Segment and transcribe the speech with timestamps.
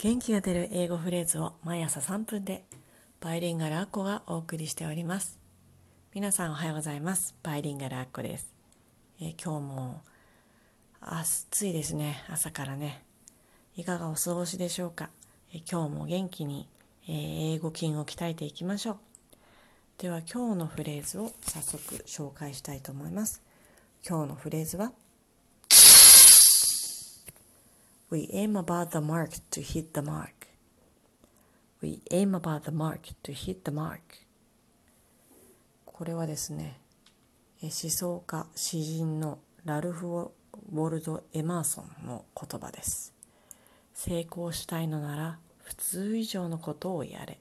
[0.00, 2.64] 元気が出る英語フレーズを毎朝3分で
[3.18, 5.40] バイリンガルアッコがお送りしております。
[6.14, 7.34] 皆さんおはようございます。
[7.42, 8.54] バイリンガルアッコです、
[9.20, 10.02] えー、今日も
[11.00, 12.22] 暑いですね。
[12.28, 13.02] 朝からね。
[13.74, 15.10] いかがお過ごしでしょうか、
[15.52, 16.68] えー、今日も元気に、
[17.08, 18.98] えー、英語筋を鍛えていきましょう。
[20.00, 23.42] では今日のフレーズを早速紹介したいと思います。
[24.08, 24.92] 今日のフレーズは
[28.10, 30.48] 「We aim about the mark to hit the mark.
[31.82, 34.00] We aim about the mark to hit the mark.
[35.84, 36.80] これはですね、
[37.60, 43.12] 思想家、詩人のラルフ・ウォルド・エマーソンの言葉です。
[43.92, 47.38] 成功したいのなら普通以上のことをやれ。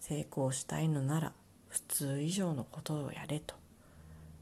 [0.00, 1.32] 成功したいのなら
[1.68, 3.54] 普通以上のことをやれと。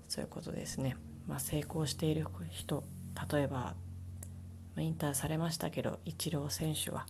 [0.09, 0.97] そういうことですね。
[1.29, 2.83] まあ、成功している人、
[3.31, 3.77] 例えば
[4.79, 7.07] 引退されましたけどイチロー選手は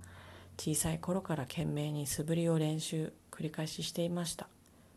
[0.58, 4.48] 小さい頃から懸命に素振りを練習繰り返ししていました、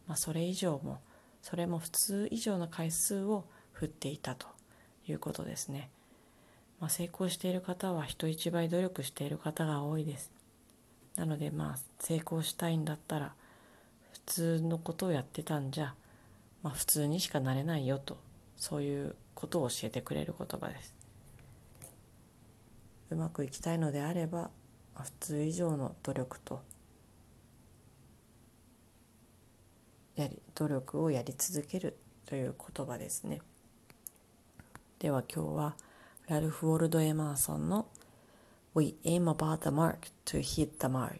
[0.07, 0.99] まあ、それ以上も
[1.41, 4.47] それも普通以上の回数を振っていたと
[5.07, 5.89] いうことですね、
[6.79, 10.31] まあ、成功している方は人一倍努力している方が多いです。
[11.15, 13.33] なのでまあ成功したいんだったら
[14.13, 15.93] 普通のことをやってたんじゃ、
[16.63, 18.17] まあ、普通にしかなれないよと
[18.57, 21.02] そういうことを教えてくれる言葉です。
[23.09, 24.49] うまくいきたいのであれば
[24.95, 26.61] 普通以上の努力と
[30.15, 33.41] やり努力をやり続けるという言葉ですね。
[34.99, 35.75] では今日は
[36.27, 37.87] ラルフ・ウォルド・エマーソンの
[38.75, 41.19] We aim about the mark to hit the mark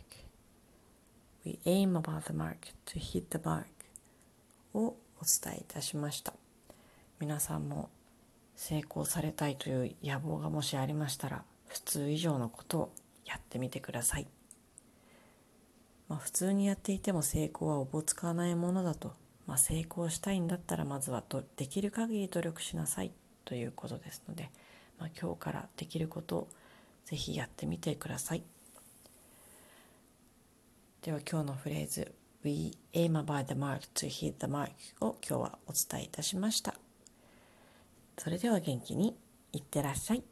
[1.45, 3.65] We aim about the mark to hit the mark
[4.73, 6.33] をお伝えいたしました。
[7.19, 7.89] 皆さんも
[8.55, 11.43] 成功されたいという野望がもしありましたら
[11.73, 12.93] 普通以上のことを
[13.25, 14.27] やってみてください、
[16.07, 19.13] まあ、普通にやっていても成功はおぼつかないものだと、
[19.47, 23.11] まあ、成功したいんだったらまずはとできる限り努力しなさい。
[23.45, 24.51] ということですので、
[24.99, 26.47] まあ、今日からできることを
[27.05, 28.43] ぜひやってみてください。
[31.01, 32.13] では今日のフレーズ
[32.43, 34.69] We aim about the mark to hit the mark
[35.01, 36.75] を今日はお伝えいたしました。
[38.17, 39.17] それでは元気に
[39.51, 40.23] いってらっしゃい。